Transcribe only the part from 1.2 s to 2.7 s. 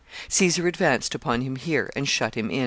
him here and shut him in.